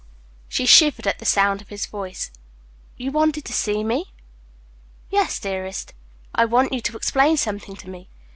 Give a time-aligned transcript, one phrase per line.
[0.49, 2.31] She shivered at the sound of his voice.
[2.97, 4.05] "You wanted to see me?"
[5.11, 5.93] "Yes, dearest.
[6.33, 8.09] I want you to explain something to me.